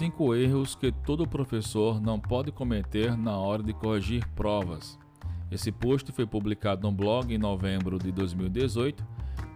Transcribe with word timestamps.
5 0.00 0.34
erros 0.34 0.74
que 0.74 0.90
todo 0.90 1.28
professor 1.28 2.00
não 2.00 2.18
pode 2.18 2.50
cometer 2.50 3.14
na 3.18 3.36
hora 3.36 3.62
de 3.62 3.74
corrigir 3.74 4.26
provas. 4.28 4.98
Esse 5.50 5.70
post 5.70 6.10
foi 6.10 6.24
publicado 6.24 6.80
no 6.80 6.90
blog 6.90 7.34
em 7.34 7.36
novembro 7.36 7.98
de 7.98 8.10
2018 8.10 9.06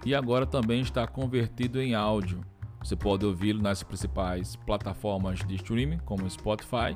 e 0.04 0.14
agora 0.14 0.44
também 0.44 0.82
está 0.82 1.06
convertido 1.06 1.80
em 1.80 1.94
áudio. 1.94 2.42
Você 2.82 2.94
pode 2.94 3.24
ouvi-lo 3.24 3.62
nas 3.62 3.82
principais 3.82 4.54
plataformas 4.54 5.38
de 5.38 5.54
streaming, 5.54 5.96
como 6.04 6.28
Spotify, 6.28 6.94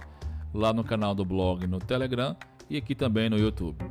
lá 0.53 0.75
no 0.75 0.85
canal 0.85 1.15
do 1.15 1.25
blog 1.25 1.67
no 1.67 1.79
Telegram 1.79 2.37
e 2.69 2.77
aqui 2.77 2.95
também 2.95 3.31
no 3.31 3.39
YouTube. 3.39 3.83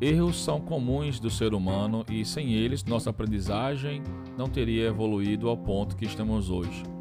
Erros 0.00 0.42
são 0.42 0.60
comuns 0.60 1.20
do 1.20 1.30
ser 1.30 1.54
humano 1.54 2.04
e 2.10 2.24
sem 2.24 2.52
eles 2.52 2.82
nossa 2.82 3.10
aprendizagem 3.10 4.02
não 4.36 4.48
teria 4.48 4.88
evoluído 4.88 5.48
ao 5.48 5.56
ponto 5.56 5.94
que 5.94 6.04
estamos 6.04 6.50
hoje. 6.50 6.97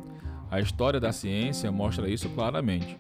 A 0.50 0.60
história 0.60 1.00
da 1.00 1.12
ciência 1.12 1.72
mostra 1.72 2.10
isso 2.10 2.30
claramente. 2.30 2.98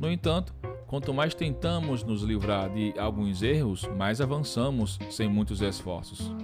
No 0.00 0.10
entanto, 0.10 0.52
quanto 0.86 1.14
mais 1.14 1.34
tentamos 1.34 2.02
nos 2.02 2.22
livrar 2.22 2.68
de 2.70 2.92
alguns 2.98 3.42
erros, 3.42 3.88
mais 3.96 4.20
avançamos 4.20 4.98
sem 5.08 5.28
muitos 5.28 5.60
esforços. 5.60 6.34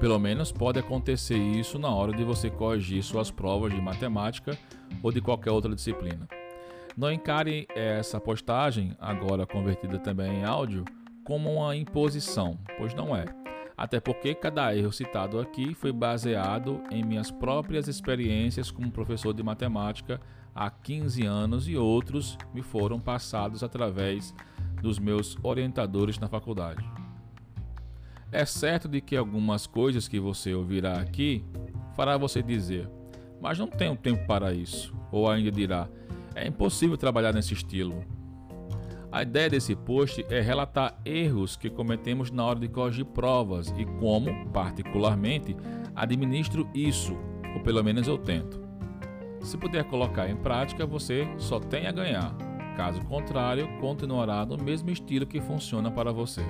Pelo 0.00 0.18
menos 0.18 0.50
pode 0.50 0.78
acontecer 0.78 1.38
isso 1.38 1.78
na 1.78 1.88
hora 1.88 2.12
de 2.12 2.24
você 2.24 2.50
corrigir 2.50 3.02
suas 3.02 3.30
provas 3.30 3.72
de 3.72 3.80
matemática 3.80 4.58
ou 5.02 5.12
de 5.12 5.20
qualquer 5.20 5.52
outra 5.52 5.74
disciplina. 5.74 6.28
Não 6.96 7.12
encare 7.12 7.68
essa 7.74 8.20
postagem, 8.20 8.96
agora 8.98 9.46
convertida 9.46 9.98
também 9.98 10.40
em 10.40 10.44
áudio, 10.44 10.84
como 11.24 11.52
uma 11.52 11.76
imposição, 11.76 12.58
pois 12.78 12.94
não 12.94 13.14
é 13.14 13.45
até 13.76 14.00
porque 14.00 14.34
cada 14.34 14.74
erro 14.74 14.92
citado 14.92 15.38
aqui 15.38 15.74
foi 15.74 15.92
baseado 15.92 16.82
em 16.90 17.04
minhas 17.04 17.30
próprias 17.30 17.88
experiências 17.88 18.70
como 18.70 18.90
professor 18.90 19.34
de 19.34 19.42
matemática 19.42 20.20
há 20.54 20.70
15 20.70 21.26
anos 21.26 21.68
e 21.68 21.76
outros 21.76 22.38
me 22.54 22.62
foram 22.62 22.98
passados 22.98 23.62
através 23.62 24.34
dos 24.80 24.98
meus 24.98 25.36
orientadores 25.42 26.18
na 26.18 26.28
faculdade. 26.28 26.82
É 28.32 28.44
certo 28.44 28.88
de 28.88 29.00
que 29.00 29.16
algumas 29.16 29.66
coisas 29.66 30.08
que 30.08 30.18
você 30.18 30.54
ouvirá 30.54 30.98
aqui 30.98 31.44
fará 31.94 32.16
você 32.16 32.42
dizer, 32.42 32.88
mas 33.40 33.58
não 33.58 33.66
tenho 33.66 33.96
tempo 33.96 34.26
para 34.26 34.52
isso, 34.52 34.94
ou 35.12 35.30
ainda 35.30 35.50
dirá, 35.50 35.88
é 36.34 36.46
impossível 36.46 36.96
trabalhar 36.96 37.32
nesse 37.32 37.54
estilo, 37.54 38.04
a 39.16 39.22
ideia 39.22 39.48
desse 39.48 39.74
post 39.74 40.26
é 40.28 40.42
relatar 40.42 40.94
erros 41.02 41.56
que 41.56 41.70
cometemos 41.70 42.30
na 42.30 42.44
hora 42.44 42.60
de 42.60 42.68
corrigir 42.68 43.06
provas 43.06 43.72
e 43.78 43.86
como, 43.98 44.46
particularmente, 44.50 45.56
administro 45.94 46.68
isso, 46.74 47.16
ou 47.54 47.62
pelo 47.62 47.82
menos 47.82 48.06
eu 48.06 48.18
tento. 48.18 48.62
Se 49.40 49.56
puder 49.56 49.84
colocar 49.84 50.28
em 50.28 50.36
prática, 50.36 50.84
você 50.84 51.26
só 51.38 51.58
tem 51.58 51.86
a 51.86 51.92
ganhar. 51.92 52.36
Caso 52.76 53.00
contrário, 53.06 53.66
continuará 53.80 54.44
no 54.44 54.62
mesmo 54.62 54.90
estilo 54.90 55.24
que 55.24 55.40
funciona 55.40 55.90
para 55.90 56.12
você. 56.12 56.42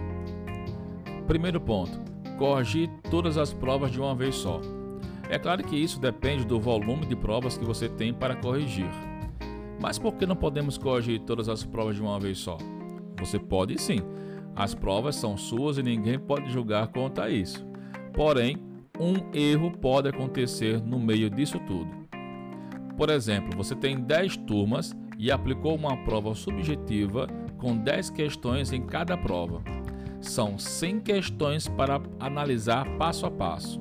Primeiro 1.28 1.60
ponto: 1.60 2.00
corrigir 2.36 2.90
todas 3.08 3.38
as 3.38 3.54
provas 3.54 3.92
de 3.92 4.00
uma 4.00 4.12
vez 4.16 4.34
só. 4.34 4.60
É 5.30 5.38
claro 5.38 5.62
que 5.62 5.76
isso 5.76 6.00
depende 6.00 6.44
do 6.44 6.58
volume 6.58 7.06
de 7.06 7.14
provas 7.14 7.56
que 7.56 7.64
você 7.64 7.88
tem 7.88 8.12
para 8.12 8.34
corrigir. 8.34 8.90
Mas 9.80 9.98
por 9.98 10.14
que 10.14 10.26
não 10.26 10.36
podemos 10.36 10.78
corrigir 10.78 11.20
todas 11.20 11.48
as 11.48 11.64
provas 11.64 11.96
de 11.96 12.02
uma 12.02 12.18
vez 12.18 12.38
só? 12.38 12.56
Você 13.18 13.38
pode 13.38 13.80
sim. 13.80 14.00
As 14.54 14.74
provas 14.74 15.16
são 15.16 15.36
suas 15.36 15.78
e 15.78 15.82
ninguém 15.82 16.18
pode 16.18 16.50
julgar 16.50 16.88
quanto 16.88 17.20
a 17.20 17.28
isso. 17.28 17.66
Porém, 18.12 18.56
um 18.98 19.14
erro 19.34 19.70
pode 19.70 20.08
acontecer 20.08 20.80
no 20.80 20.98
meio 20.98 21.28
disso 21.28 21.58
tudo. 21.66 21.90
Por 22.96 23.10
exemplo, 23.10 23.54
você 23.56 23.74
tem 23.74 24.00
10 24.00 24.38
turmas 24.38 24.96
e 25.18 25.30
aplicou 25.30 25.74
uma 25.74 25.96
prova 26.04 26.34
subjetiva 26.34 27.26
com 27.58 27.76
10 27.76 28.10
questões 28.10 28.72
em 28.72 28.82
cada 28.82 29.16
prova. 29.16 29.62
São 30.20 30.58
100 30.58 31.00
questões 31.00 31.68
para 31.68 32.00
analisar 32.18 32.88
passo 32.96 33.26
a 33.26 33.30
passo. 33.30 33.80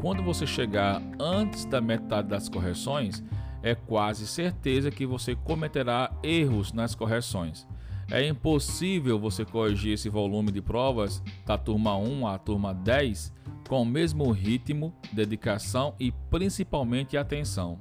Quando 0.00 0.22
você 0.22 0.46
chegar 0.46 1.00
antes 1.18 1.64
da 1.64 1.80
metade 1.80 2.28
das 2.28 2.48
correções, 2.48 3.22
é 3.66 3.74
quase 3.74 4.28
certeza 4.28 4.92
que 4.92 5.04
você 5.04 5.34
cometerá 5.34 6.12
erros 6.22 6.72
nas 6.72 6.94
correções. 6.94 7.66
É 8.08 8.24
impossível 8.24 9.18
você 9.18 9.44
corrigir 9.44 9.94
esse 9.94 10.08
volume 10.08 10.52
de 10.52 10.62
provas 10.62 11.20
da 11.44 11.58
turma 11.58 11.96
1 11.96 12.28
à 12.28 12.38
turma 12.38 12.72
10 12.72 13.34
com 13.68 13.82
o 13.82 13.84
mesmo 13.84 14.30
ritmo, 14.30 14.94
dedicação 15.12 15.96
e 15.98 16.12
principalmente 16.30 17.16
atenção. 17.16 17.80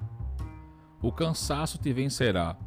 O 1.03 1.11
cansaço 1.11 1.77
te 1.77 1.93
vencerá 1.93 2.57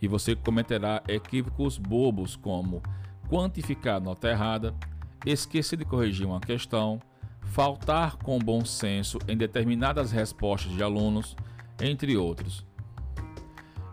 e 0.00 0.08
você 0.08 0.34
cometerá 0.34 1.02
equívocos 1.06 1.76
bobos 1.76 2.36
como 2.36 2.82
quantificar 3.28 4.00
nota 4.00 4.30
errada, 4.30 4.74
esquecer 5.26 5.76
de 5.76 5.84
corrigir 5.84 6.26
uma 6.26 6.40
questão, 6.40 6.98
faltar 7.42 8.16
com 8.16 8.38
bom 8.38 8.64
senso 8.64 9.18
em 9.28 9.36
determinadas 9.36 10.10
respostas 10.10 10.72
de 10.72 10.82
alunos 10.82 11.36
entre 11.82 12.16
outros. 12.16 12.64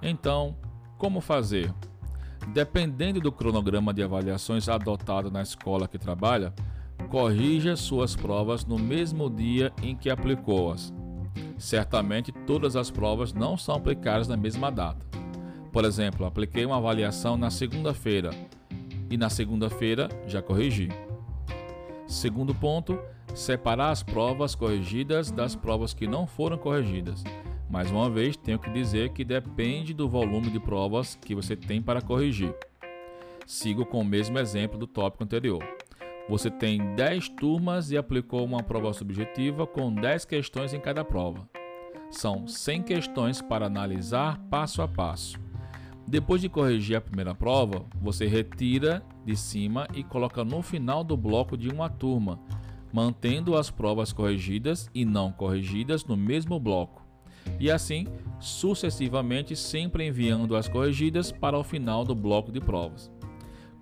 Então, 0.01 0.55
como 0.97 1.19
fazer? 1.19 1.73
Dependendo 2.53 3.19
do 3.19 3.31
cronograma 3.31 3.93
de 3.93 4.01
avaliações 4.01 4.69
adotado 4.69 5.29
na 5.29 5.41
escola 5.41 5.87
que 5.87 5.97
trabalha, 5.97 6.53
corrija 7.09 7.75
suas 7.75 8.15
provas 8.15 8.65
no 8.65 8.77
mesmo 8.77 9.29
dia 9.29 9.73
em 9.81 9.95
que 9.95 10.09
aplicou-as. 10.09 10.93
Certamente 11.57 12.31
todas 12.31 12.75
as 12.75 12.89
provas 12.89 13.33
não 13.33 13.57
são 13.57 13.75
aplicadas 13.75 14.27
na 14.27 14.37
mesma 14.37 14.71
data. 14.71 15.05
Por 15.71 15.83
exemplo, 15.83 16.25
apliquei 16.25 16.65
uma 16.65 16.77
avaliação 16.77 17.37
na 17.37 17.49
segunda-feira 17.49 18.31
e 19.09 19.17
na 19.17 19.29
segunda-feira 19.29 20.09
já 20.25 20.41
corrigi. 20.41 20.89
Segundo 22.07 22.55
ponto, 22.55 22.99
separar 23.35 23.91
as 23.91 24.01
provas 24.01 24.55
corrigidas 24.55 25.31
das 25.31 25.55
provas 25.55 25.93
que 25.93 26.07
não 26.07 26.25
foram 26.25 26.57
corrigidas. 26.57 27.23
Mais 27.69 27.91
uma 27.91 28.09
vez, 28.09 28.35
tenho 28.35 28.57
que 28.57 28.69
dizer 28.71 29.09
que 29.09 29.23
depende 29.23 29.93
do 29.93 30.09
volume 30.09 30.49
de 30.49 30.59
provas 30.59 31.13
que 31.13 31.35
você 31.35 31.55
tem 31.55 31.79
para 31.79 32.01
corrigir. 32.01 32.51
Sigo 33.45 33.85
com 33.85 34.01
o 34.01 34.05
mesmo 34.05 34.39
exemplo 34.39 34.75
do 34.75 34.87
tópico 34.87 35.23
anterior. 35.23 35.63
Você 36.27 36.49
tem 36.49 36.95
10 36.95 37.29
turmas 37.29 37.91
e 37.91 37.97
aplicou 37.97 38.43
uma 38.43 38.63
prova 38.63 38.91
subjetiva 38.91 39.67
com 39.67 39.93
10 39.93 40.25
questões 40.25 40.73
em 40.73 40.79
cada 40.79 41.05
prova. 41.05 41.47
São 42.09 42.47
100 42.47 42.81
questões 42.81 43.39
para 43.39 43.67
analisar 43.67 44.39
passo 44.49 44.81
a 44.81 44.87
passo. 44.87 45.37
Depois 46.07 46.41
de 46.41 46.49
corrigir 46.49 46.97
a 46.97 47.01
primeira 47.01 47.35
prova, 47.35 47.85
você 48.01 48.25
retira 48.25 49.03
de 49.23 49.35
cima 49.35 49.87
e 49.93 50.03
coloca 50.03 50.43
no 50.43 50.63
final 50.63 51.03
do 51.03 51.15
bloco 51.15 51.55
de 51.55 51.69
uma 51.69 51.87
turma, 51.87 52.39
mantendo 52.91 53.55
as 53.55 53.69
provas 53.69 54.11
corrigidas 54.11 54.89
e 54.91 55.05
não 55.05 55.31
corrigidas 55.31 56.03
no 56.03 56.17
mesmo 56.17 56.59
bloco 56.59 57.08
e 57.59 57.69
assim 57.69 58.07
sucessivamente, 58.39 59.55
sempre 59.55 60.07
enviando 60.07 60.55
as 60.55 60.67
corrigidas 60.67 61.31
para 61.31 61.57
o 61.57 61.63
final 61.63 62.05
do 62.05 62.15
bloco 62.15 62.51
de 62.51 62.59
provas. 62.59 63.11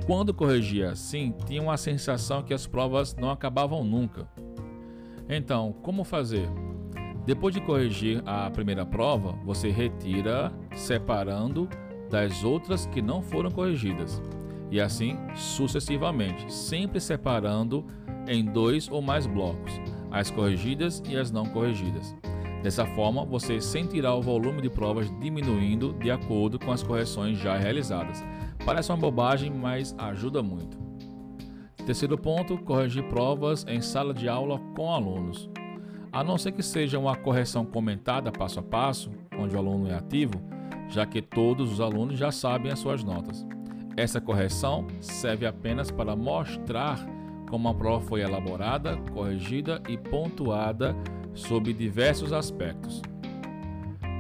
Quando 0.06 0.34
corrigia 0.34 0.92
assim, 0.92 1.34
tinha 1.46 1.62
uma 1.62 1.78
sensação 1.78 2.44
que 2.44 2.54
as 2.54 2.66
provas 2.66 3.16
não 3.16 3.30
acabavam 3.30 3.84
nunca. 3.84 4.28
Então, 5.30 5.74
como 5.84 6.04
fazer? 6.04 6.50
Depois 7.26 7.54
de 7.54 7.62
corrigir 7.62 8.24
a 8.26 8.50
primeira 8.50 8.86
prova, 8.86 9.34
você 9.44 9.70
retira, 9.70 10.52
separando 10.74 11.68
das 12.10 12.44
outras 12.44 12.86
que 12.86 13.02
não 13.02 13.22
foram 13.22 13.52
corrigidas, 13.52 14.22
e 14.72 14.80
assim 14.80 15.18
sucessivamente, 15.36 16.52
sempre 16.54 17.02
separando 17.02 17.86
em 18.28 18.46
dois 18.46 18.90
ou 18.90 19.02
mais 19.02 19.28
blocos, 19.28 19.74
as 20.10 20.32
corrigidas 20.32 21.04
e 21.10 21.18
as 21.18 21.30
não 21.30 21.46
corrigidas. 21.46 22.16
Dessa 22.68 22.86
forma, 22.86 23.24
você 23.24 23.62
sentirá 23.62 24.14
o 24.14 24.22
volume 24.22 24.62
de 24.62 24.70
provas 24.70 25.10
diminuindo 25.22 25.94
de 25.94 26.12
acordo 26.12 26.60
com 26.60 26.70
as 26.70 26.84
correções 26.84 27.38
já 27.38 27.56
realizadas. 27.56 28.22
Parece 28.66 28.92
uma 28.92 28.98
bobagem, 28.98 29.50
mas 29.50 29.96
ajuda 29.98 30.44
muito. 30.44 30.78
Terceiro 31.86 32.18
ponto: 32.18 32.58
corrigir 32.58 33.08
provas 33.08 33.66
em 33.70 33.80
sala 33.80 34.14
de 34.14 34.28
aula 34.28 34.60
com 34.76 34.92
alunos. 34.92 35.50
A 36.12 36.26
não 36.26 36.38
ser 36.38 36.52
que 36.52 36.62
seja 36.62 37.00
uma 37.00 37.16
correção 37.16 37.66
comentada 37.66 38.34
passo 38.34 38.60
a 38.60 38.64
passo, 38.64 39.12
onde 39.40 39.56
o 39.56 39.60
aluno 39.60 39.88
é 39.88 39.96
ativo, 39.96 40.34
já 40.90 41.06
que 41.06 41.22
todos 41.22 41.72
os 41.72 41.80
alunos 41.80 42.20
já 42.20 42.34
sabem 42.34 42.70
as 42.70 42.80
suas 42.80 43.02
notas. 43.02 43.48
Essa 43.96 44.20
correção 44.20 44.86
serve 45.00 45.46
apenas 45.46 45.90
para 45.90 46.18
mostrar 46.18 47.00
como 47.50 47.70
a 47.70 47.74
prova 47.74 48.06
foi 48.06 48.20
elaborada, 48.20 48.98
corrigida 49.14 49.82
e 49.88 49.98
pontuada 49.98 50.94
sob 51.38 51.72
diversos 51.72 52.34
aspectos. 52.34 53.02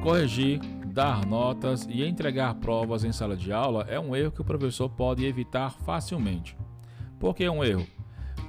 Corrigir, 0.01 0.59
dar 0.85 1.25
notas 1.25 1.85
e 1.89 2.03
entregar 2.03 2.55
provas 2.55 3.03
em 3.03 3.11
sala 3.11 3.35
de 3.35 3.51
aula 3.51 3.85
é 3.89 3.99
um 3.99 4.15
erro 4.15 4.31
que 4.31 4.41
o 4.41 4.45
professor 4.45 4.89
pode 4.89 5.25
evitar 5.25 5.71
facilmente. 5.71 6.55
Por 7.19 7.35
que 7.35 7.43
é 7.43 7.51
um 7.51 7.63
erro? 7.63 7.85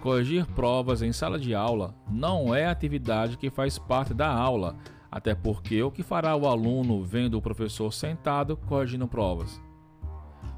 Corrigir 0.01 0.47
provas 0.47 1.03
em 1.03 1.13
sala 1.13 1.39
de 1.39 1.55
aula 1.55 1.95
não 2.09 2.55
é 2.55 2.67
atividade 2.67 3.37
que 3.37 3.51
faz 3.51 3.79
parte 3.79 4.15
da 4.15 4.29
aula, 4.29 4.77
Até 5.11 5.35
porque 5.35 5.83
o 5.83 5.91
que 5.91 6.03
fará 6.03 6.37
o 6.37 6.47
aluno 6.47 7.03
vendo 7.03 7.39
o 7.39 7.43
professor 7.43 7.91
sentado 7.93 8.59
corrigindo 8.59 9.09
provas? 9.09 9.59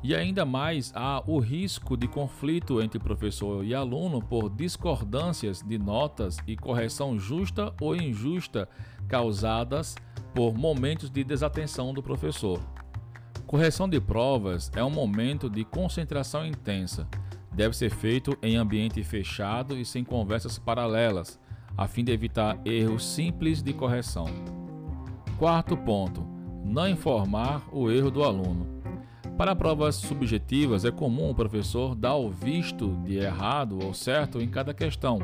E 0.03 0.15
ainda 0.15 0.47
mais 0.47 0.93
há 0.95 1.23
o 1.27 1.39
risco 1.39 1.95
de 1.95 2.09
conflito 2.09 2.81
entre 2.81 2.99
professor 2.99 3.63
e 3.65 3.75
aluno 3.75 4.23
por 4.23 4.49
discordâncias 4.49 5.61
de 5.61 5.79
notas 5.79 6.39
e 6.47 6.57
correção 6.57 7.19
justa 7.19 7.75
ou 7.81 7.95
injusta 7.95 8.67
causadas 9.07 9.95
por 10.35 10.55
momentos 10.55 11.11
de 11.11 11.23
desatenção 11.23 11.93
do 11.93 12.03
professor. 12.03 12.61
Correção 13.47 13.89
de 13.89 14.01
provas 14.01 14.71
é 14.75 14.83
um 14.83 14.91
momento 14.91 15.51
de 15.51 15.65
concentração 15.65 16.47
intensa. 16.47 17.07
Deve 17.53 17.77
ser 17.77 17.91
feito 17.91 18.39
em 18.43 18.57
ambiente 18.57 19.03
fechado 19.03 19.77
e 19.77 19.85
sem 19.85 20.03
conversas 20.03 20.59
paralelas, 20.59 21.39
a 21.77 21.87
fim 21.87 22.05
de 22.05 22.13
evitar 22.13 22.59
erros 22.65 23.05
simples 23.05 23.63
de 23.63 23.75
correção. 23.75 24.27
Quarto 25.37 25.77
ponto: 25.77 26.25
não 26.65 26.89
informar 26.89 27.69
o 27.73 27.91
erro 27.91 28.11
do 28.11 28.23
aluno. 28.23 28.80
Para 29.41 29.57
provas 29.57 29.95
subjetivas, 29.95 30.85
é 30.85 30.91
comum 30.91 31.31
o 31.31 31.35
professor 31.35 31.95
dar 31.95 32.15
o 32.15 32.29
visto 32.29 32.95
de 33.07 33.17
errado 33.17 33.79
ou 33.83 33.95
certo 33.95 34.39
em 34.39 34.47
cada 34.47 34.75
questão, 34.75 35.19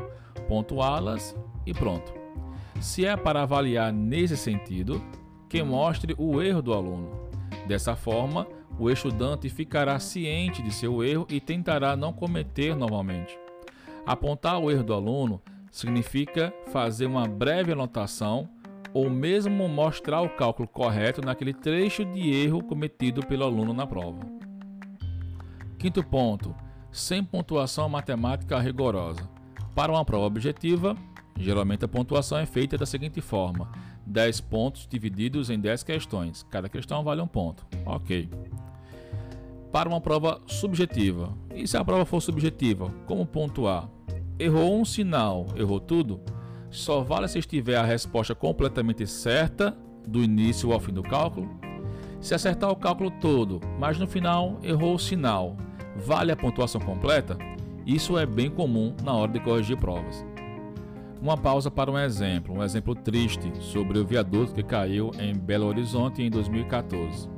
pontuá-las 0.47 1.35
e 1.67 1.71
pronto. 1.71 2.11
Se 2.81 3.05
é 3.05 3.15
para 3.15 3.43
avaliar 3.43 3.93
nesse 3.93 4.35
sentido, 4.35 4.99
que 5.47 5.61
mostre 5.61 6.15
o 6.17 6.41
erro 6.41 6.63
do 6.63 6.73
aluno. 6.73 7.11
Dessa 7.67 7.95
forma, 7.95 8.47
o 8.79 8.89
estudante 8.89 9.49
ficará 9.49 9.99
ciente 9.99 10.63
de 10.63 10.73
seu 10.73 11.03
erro 11.03 11.27
e 11.29 11.39
tentará 11.39 11.95
não 11.95 12.11
cometer 12.11 12.75
novamente. 12.75 13.37
Apontar 14.03 14.57
o 14.57 14.71
erro 14.71 14.83
do 14.83 14.95
aluno 14.95 15.39
significa 15.71 16.51
fazer 16.71 17.05
uma 17.05 17.27
breve 17.27 17.71
anotação 17.71 18.49
ou 18.97 19.11
mesmo 19.11 19.69
mostrar 19.69 20.21
o 20.21 20.29
cálculo 20.29 20.67
correto 20.67 21.21
naquele 21.21 21.53
trecho 21.53 22.03
de 22.03 22.31
erro 22.31 22.63
cometido 22.63 23.23
pelo 23.23 23.43
aluno 23.43 23.71
na 23.71 23.85
prova. 23.85 24.25
Quinto 25.77 26.03
ponto: 26.03 26.55
sem 26.91 27.23
pontuação 27.23 27.87
matemática 27.87 28.57
rigorosa. 28.57 29.29
Para 29.75 29.91
uma 29.91 30.03
prova 30.03 30.25
objetiva, 30.25 30.97
geralmente 31.37 31.85
a 31.85 31.87
pontuação 31.87 32.39
é 32.39 32.47
feita 32.47 32.75
da 32.75 32.87
seguinte 32.87 33.21
forma: 33.21 33.71
10 34.03 34.41
pontos 34.41 34.87
divididos 34.89 35.51
em 35.51 35.59
10 35.59 35.83
questões. 35.83 36.41
Cada 36.49 36.67
questão 36.67 37.03
vale 37.03 37.21
um 37.21 37.27
ponto. 37.27 37.67
Ok. 37.85 38.27
Para 39.71 39.87
uma 39.87 40.01
prova 40.01 40.41
subjetiva. 40.47 41.37
E 41.53 41.67
se 41.67 41.77
a 41.77 41.85
prova 41.85 42.03
for 42.03 42.19
subjetiva, 42.19 42.91
como 43.05 43.27
pontuar? 43.27 43.87
Errou 44.39 44.81
um 44.81 44.83
sinal, 44.83 45.45
errou 45.55 45.79
tudo? 45.79 46.19
Só 46.69 47.01
vale 47.01 47.27
se 47.27 47.39
estiver 47.39 47.77
a 47.77 47.83
resposta 47.83 48.35
completamente 48.35 49.05
certa, 49.07 49.77
do 50.07 50.23
início 50.23 50.71
ao 50.71 50.79
fim 50.79 50.93
do 50.93 51.03
cálculo. 51.03 51.49
Se 52.19 52.33
acertar 52.33 52.71
o 52.71 52.75
cálculo 52.75 53.11
todo, 53.11 53.59
mas 53.79 53.99
no 53.99 54.07
final 54.07 54.57
errou 54.63 54.95
o 54.95 54.99
sinal, 54.99 55.55
vale 55.95 56.31
a 56.31 56.35
pontuação 56.35 56.81
completa? 56.81 57.37
Isso 57.85 58.17
é 58.17 58.25
bem 58.25 58.49
comum 58.49 58.95
na 59.03 59.13
hora 59.13 59.31
de 59.31 59.39
corrigir 59.39 59.77
provas. 59.77 60.25
Uma 61.21 61.37
pausa 61.37 61.71
para 61.71 61.91
um 61.91 61.97
exemplo, 61.97 62.55
um 62.55 62.63
exemplo 62.63 62.93
triste 62.93 63.51
sobre 63.59 63.97
o 63.97 64.05
viaduto 64.05 64.53
que 64.53 64.63
caiu 64.63 65.11
em 65.19 65.33
Belo 65.33 65.65
Horizonte 65.65 66.21
em 66.21 66.29
2014. 66.29 67.36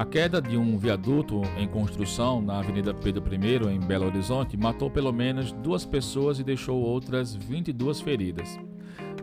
A 0.00 0.04
queda 0.06 0.40
de 0.40 0.56
um 0.56 0.78
viaduto 0.78 1.42
em 1.58 1.68
construção 1.68 2.40
na 2.40 2.60
Avenida 2.60 2.94
Pedro 2.94 3.22
I, 3.34 3.74
em 3.74 3.78
Belo 3.78 4.06
Horizonte, 4.06 4.56
matou 4.56 4.90
pelo 4.90 5.12
menos 5.12 5.52
duas 5.52 5.84
pessoas 5.84 6.38
e 6.38 6.42
deixou 6.42 6.80
outras 6.80 7.34
22 7.34 8.00
feridas. 8.00 8.58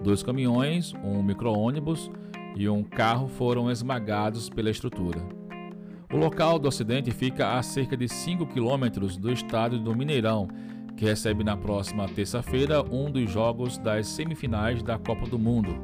Dois 0.04 0.22
caminhões, 0.22 0.94
um 1.04 1.24
micro-ônibus 1.24 2.12
e 2.56 2.70
um 2.70 2.84
carro 2.84 3.28
foram 3.28 3.72
esmagados 3.72 4.52
pela 4.52 4.70
estrutura. 4.70 5.20
O 6.14 6.16
local 6.16 6.60
do 6.60 6.68
acidente 6.68 7.10
fica 7.10 7.58
a 7.58 7.64
cerca 7.64 7.98
de 7.98 8.08
5 8.08 8.46
quilômetros 8.46 9.18
do 9.18 9.32
estádio 9.32 9.80
do 9.80 9.96
Mineirão, 9.96 10.48
que 10.96 11.06
recebe 11.06 11.44
na 11.44 11.58
próxima 11.58 12.08
terça-feira 12.08 12.84
um 12.84 13.10
dos 13.10 13.28
jogos 13.32 13.80
das 13.80 14.06
semifinais 14.06 14.84
da 14.84 15.00
Copa 15.00 15.26
do 15.26 15.40
Mundo, 15.40 15.76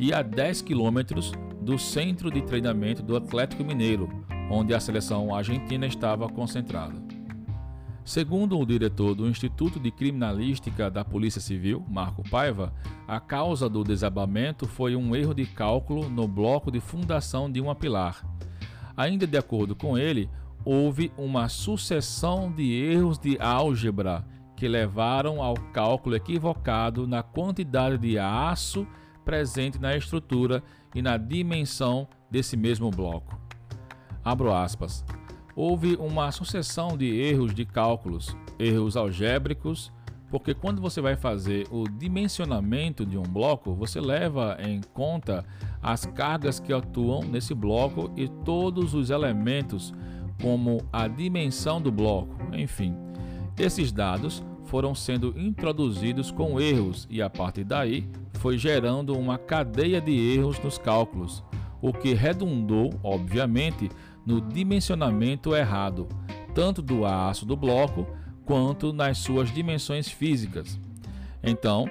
e 0.00 0.12
a 0.12 0.20
10 0.20 0.62
quilômetros 0.62 1.32
do 1.66 1.76
centro 1.80 2.30
de 2.30 2.40
treinamento 2.42 3.02
do 3.02 3.16
Atlético 3.16 3.64
Mineiro, 3.64 4.08
onde 4.48 4.72
a 4.72 4.78
seleção 4.78 5.34
argentina 5.34 5.84
estava 5.84 6.28
concentrada. 6.28 6.94
Segundo 8.04 8.56
o 8.56 8.64
diretor 8.64 9.16
do 9.16 9.28
Instituto 9.28 9.80
de 9.80 9.90
Criminalística 9.90 10.88
da 10.88 11.04
Polícia 11.04 11.40
Civil, 11.40 11.84
Marco 11.88 12.22
Paiva, 12.30 12.72
a 13.08 13.18
causa 13.18 13.68
do 13.68 13.82
desabamento 13.82 14.64
foi 14.68 14.94
um 14.94 15.16
erro 15.16 15.34
de 15.34 15.44
cálculo 15.44 16.08
no 16.08 16.28
bloco 16.28 16.70
de 16.70 16.78
fundação 16.78 17.50
de 17.50 17.60
uma 17.60 17.74
pilar. 17.74 18.24
Ainda 18.96 19.26
de 19.26 19.36
acordo 19.36 19.74
com 19.74 19.98
ele, 19.98 20.30
houve 20.64 21.10
uma 21.18 21.48
sucessão 21.48 22.48
de 22.48 22.74
erros 22.74 23.18
de 23.18 23.40
álgebra 23.40 24.24
que 24.56 24.68
levaram 24.68 25.42
ao 25.42 25.54
cálculo 25.72 26.14
equivocado 26.14 27.08
na 27.08 27.24
quantidade 27.24 27.98
de 27.98 28.20
aço 28.20 28.86
presente 29.26 29.80
na 29.80 29.96
estrutura 29.96 30.62
e 30.94 31.02
na 31.02 31.16
dimensão 31.16 32.08
desse 32.30 32.56
mesmo 32.56 32.92
bloco. 32.92 33.38
Abro 34.24 34.54
aspas. 34.54 35.04
Houve 35.54 35.96
uma 35.96 36.30
sucessão 36.30 36.96
de 36.96 37.06
erros 37.06 37.52
de 37.52 37.64
cálculos, 37.64 38.36
erros 38.58 38.96
algébricos, 38.96 39.92
porque 40.30 40.54
quando 40.54 40.80
você 40.80 41.00
vai 41.00 41.16
fazer 41.16 41.66
o 41.70 41.88
dimensionamento 41.88 43.04
de 43.04 43.18
um 43.18 43.22
bloco, 43.22 43.74
você 43.74 44.00
leva 44.00 44.56
em 44.60 44.80
conta 44.92 45.44
as 45.82 46.06
cargas 46.06 46.60
que 46.60 46.72
atuam 46.72 47.22
nesse 47.22 47.54
bloco 47.54 48.12
e 48.16 48.28
todos 48.28 48.94
os 48.94 49.10
elementos, 49.10 49.92
como 50.40 50.82
a 50.92 51.08
dimensão 51.08 51.80
do 51.80 51.90
bloco, 51.90 52.36
enfim. 52.52 52.94
Esses 53.58 53.90
dados 53.90 54.42
foram 54.66 54.94
sendo 54.94 55.34
introduzidos 55.36 56.30
com 56.30 56.60
erros 56.60 57.06
e 57.10 57.22
a 57.22 57.30
partir 57.30 57.64
daí 57.64 58.08
foi 58.34 58.58
gerando 58.58 59.16
uma 59.16 59.38
cadeia 59.38 60.00
de 60.00 60.12
erros 60.12 60.58
nos 60.60 60.76
cálculos, 60.78 61.42
o 61.80 61.92
que 61.92 62.14
redundou, 62.14 62.90
obviamente, 63.02 63.88
no 64.24 64.40
dimensionamento 64.40 65.54
errado, 65.54 66.08
tanto 66.54 66.82
do 66.82 67.04
aço 67.06 67.46
do 67.46 67.56
bloco 67.56 68.06
quanto 68.44 68.92
nas 68.92 69.18
suas 69.18 69.52
dimensões 69.52 70.08
físicas. 70.08 70.78
Então, 71.42 71.88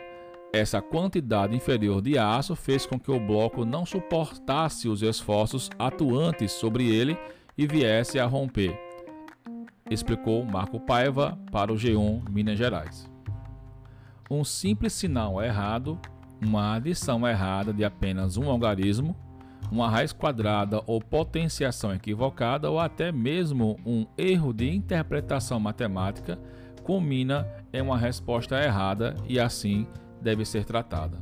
essa 0.53 0.81
quantidade 0.81 1.55
inferior 1.55 2.01
de 2.01 2.17
aço 2.17 2.55
fez 2.55 2.85
com 2.85 2.99
que 2.99 3.11
o 3.11 3.19
bloco 3.19 3.65
não 3.65 3.85
suportasse 3.85 4.87
os 4.87 5.01
esforços 5.01 5.69
atuantes 5.77 6.53
sobre 6.53 6.89
ele 6.89 7.17
e 7.57 7.67
viesse 7.67 8.19
a 8.19 8.25
romper, 8.25 8.77
explicou 9.89 10.43
Marco 10.45 10.79
Paiva 10.79 11.37
para 11.51 11.71
o 11.71 11.75
G1 11.75 12.29
Minas 12.29 12.57
Gerais. 12.57 13.09
Um 14.29 14.43
simples 14.43 14.93
sinal 14.93 15.41
errado 15.41 15.99
uma 16.41 16.75
adição 16.75 17.27
errada 17.27 17.73
de 17.73 17.83
apenas 17.83 18.37
um 18.37 18.49
algarismo, 18.49 19.15
uma 19.71 19.89
raiz 19.89 20.13
quadrada 20.13 20.81
ou 20.85 21.01
potenciação 21.01 21.93
equivocada 21.93 22.69
ou 22.69 22.79
até 22.79 23.11
mesmo 23.11 23.77
um 23.85 24.05
erro 24.17 24.53
de 24.53 24.69
interpretação 24.69 25.59
matemática 25.59 26.39
culmina 26.83 27.47
em 27.73 27.81
uma 27.81 27.97
resposta 27.97 28.61
errada 28.61 29.15
e 29.27 29.39
assim 29.39 29.87
deve 30.21 30.45
ser 30.45 30.65
tratada. 30.65 31.19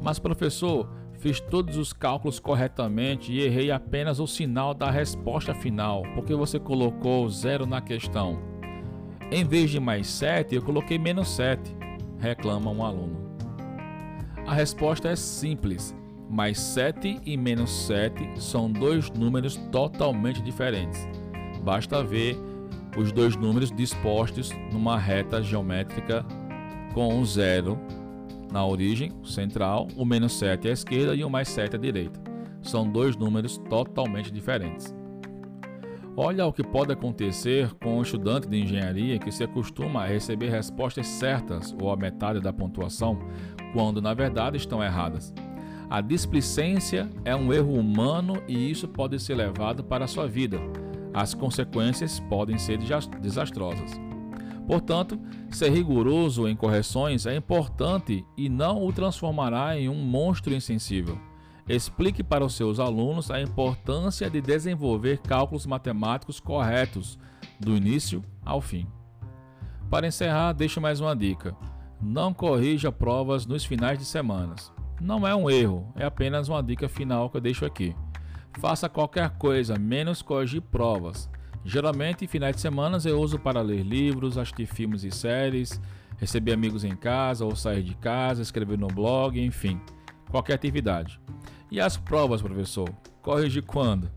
Mas 0.00 0.18
professor, 0.18 0.88
fiz 1.20 1.38
todos 1.38 1.76
os 1.76 1.92
cálculos 1.92 2.40
corretamente 2.40 3.30
e 3.30 3.42
errei 3.42 3.70
apenas 3.70 4.18
o 4.18 4.26
sinal 4.26 4.72
da 4.72 4.90
resposta 4.90 5.54
final, 5.54 6.02
porque 6.14 6.34
você 6.34 6.58
colocou 6.58 7.28
zero 7.28 7.66
na 7.66 7.80
questão. 7.80 8.40
Em 9.30 9.44
vez 9.44 9.70
de 9.70 9.78
mais 9.78 10.08
7, 10.08 10.54
eu 10.54 10.62
coloquei 10.62 10.98
menos 10.98 11.28
7, 11.28 11.76
reclama 12.18 12.70
um 12.70 12.82
aluno. 12.82 13.30
A 14.46 14.54
resposta 14.54 15.08
é 15.08 15.16
simples. 15.16 15.94
Mais 16.28 16.58
7 16.58 17.20
e 17.26 17.36
menos 17.36 17.70
7 17.86 18.40
são 18.40 18.70
dois 18.70 19.10
números 19.10 19.56
totalmente 19.70 20.40
diferentes. 20.40 21.06
Basta 21.62 22.02
ver 22.02 22.36
os 22.96 23.12
dois 23.12 23.36
números 23.36 23.70
dispostos 23.70 24.50
numa 24.72 24.98
reta 24.98 25.42
geométrica 25.42 26.24
com 26.94 27.14
um 27.14 27.24
zero 27.24 27.78
na 28.50 28.64
origem 28.64 29.12
central, 29.24 29.88
o 29.96 30.04
menos 30.04 30.32
7 30.32 30.68
à 30.68 30.72
esquerda 30.72 31.14
e 31.14 31.24
o 31.24 31.30
mais 31.30 31.48
7 31.48 31.76
à 31.76 31.78
direita. 31.78 32.20
São 32.62 32.90
dois 32.90 33.16
números 33.16 33.58
totalmente 33.68 34.30
diferentes. 34.30 34.94
Olha 36.16 36.44
o 36.46 36.52
que 36.52 36.62
pode 36.62 36.92
acontecer 36.92 37.72
com 37.82 37.98
um 37.98 38.02
estudante 38.02 38.48
de 38.48 38.60
engenharia 38.60 39.18
que 39.18 39.30
se 39.30 39.44
acostuma 39.44 40.02
a 40.02 40.06
receber 40.06 40.50
respostas 40.50 41.06
certas 41.06 41.74
ou 41.80 41.90
a 41.90 41.96
metade 41.96 42.40
da 42.40 42.52
pontuação, 42.52 43.18
quando 43.72 44.02
na 44.02 44.12
verdade 44.12 44.56
estão 44.56 44.82
erradas. 44.82 45.32
A 45.88 46.00
displicência 46.00 47.08
é 47.24 47.34
um 47.34 47.52
erro 47.52 47.72
humano 47.72 48.42
e 48.46 48.70
isso 48.70 48.86
pode 48.86 49.18
ser 49.18 49.34
levado 49.34 49.82
para 49.82 50.04
a 50.04 50.08
sua 50.08 50.26
vida. 50.26 50.60
As 51.14 51.34
consequências 51.34 52.20
podem 52.20 52.58
ser 52.58 52.78
desastrosas. 53.20 54.09
Portanto, 54.66 55.18
ser 55.50 55.70
rigoroso 55.70 56.46
em 56.48 56.54
correções 56.54 57.26
é 57.26 57.34
importante 57.34 58.24
e 58.36 58.48
não 58.48 58.84
o 58.84 58.92
transformará 58.92 59.76
em 59.78 59.88
um 59.88 59.96
monstro 59.96 60.54
insensível. 60.54 61.18
Explique 61.68 62.22
para 62.22 62.44
os 62.44 62.54
seus 62.54 62.80
alunos 62.80 63.30
a 63.30 63.40
importância 63.40 64.28
de 64.28 64.40
desenvolver 64.40 65.18
cálculos 65.18 65.66
matemáticos 65.66 66.40
corretos, 66.40 67.18
do 67.60 67.76
início 67.76 68.24
ao 68.44 68.60
fim. 68.60 68.86
Para 69.90 70.06
encerrar, 70.06 70.52
deixo 70.52 70.80
mais 70.80 71.00
uma 71.00 71.14
dica: 71.14 71.54
não 72.00 72.32
corrija 72.32 72.90
provas 72.90 73.46
nos 73.46 73.64
finais 73.64 73.98
de 73.98 74.04
semanas. 74.04 74.72
Não 75.00 75.26
é 75.26 75.34
um 75.34 75.48
erro, 75.48 75.92
é 75.96 76.04
apenas 76.04 76.48
uma 76.48 76.62
dica 76.62 76.88
final 76.88 77.28
que 77.30 77.36
eu 77.36 77.40
deixo 77.40 77.64
aqui. 77.64 77.94
Faça 78.58 78.88
qualquer 78.88 79.30
coisa, 79.30 79.78
menos 79.78 80.22
corrigir 80.22 80.60
provas. 80.60 81.28
Geralmente, 81.64 82.26
finais 82.26 82.56
de 82.56 82.62
semana 82.62 82.98
eu 83.04 83.20
uso 83.20 83.38
para 83.38 83.60
ler 83.60 83.82
livros, 83.82 84.38
assistir 84.38 84.66
filmes 84.66 85.04
e 85.04 85.10
séries, 85.10 85.80
receber 86.16 86.52
amigos 86.52 86.84
em 86.84 86.96
casa 86.96 87.44
ou 87.44 87.54
sair 87.54 87.82
de 87.82 87.94
casa, 87.94 88.40
escrever 88.40 88.78
no 88.78 88.88
blog, 88.88 89.38
enfim, 89.38 89.80
qualquer 90.30 90.54
atividade. 90.54 91.20
E 91.70 91.78
as 91.78 91.96
provas, 91.96 92.40
professor? 92.40 92.88
Corrigir 93.22 93.62
quando? 93.62 94.10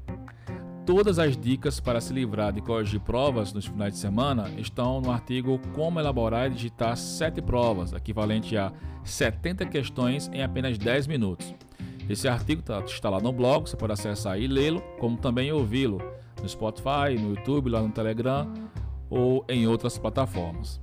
Todas 0.86 1.20
as 1.20 1.38
dicas 1.38 1.80
para 1.80 2.02
se 2.02 2.14
livrar 2.14 2.52
de 2.52 2.62
corrigir 2.62 3.00
provas 3.00 3.54
nos 3.54 3.66
finais 3.66 3.94
de 3.94 4.00
semana 4.00 4.50
estão 4.58 5.00
no 5.00 5.12
artigo 5.12 5.58
Como 5.74 5.98
elaborar 5.98 6.48
e 6.48 6.56
digitar 6.56 6.98
7 6.98 7.42
provas, 7.42 7.94
equivalente 7.94 8.58
a 8.58 8.72
70 9.04 9.66
questões 9.68 10.30
em 10.34 10.42
apenas 10.44 10.78
10 10.78 11.08
minutos. 11.08 11.54
Esse 12.10 12.28
artigo 12.28 12.62
tá, 12.62 12.82
está 12.82 13.10
lá 13.10 13.22
no 13.22 13.32
blog, 13.32 13.70
você 13.70 13.78
pode 13.78 13.94
acessar 13.94 14.38
e 14.38 14.48
lê-lo, 14.48 14.82
como 15.00 15.18
também 15.18 15.52
ouvi-lo 15.54 16.02
no 16.44 16.50
Spotify, 16.50 17.18
no 17.20 17.30
YouTube, 17.30 17.70
lá 17.70 17.82
no 17.82 17.90
Telegram 17.90 18.54
ou 19.10 19.46
em 19.48 19.66
outras 19.68 19.98
plataformas. 19.98 20.82